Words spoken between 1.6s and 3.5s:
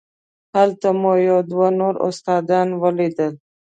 نور استادان ولیدل.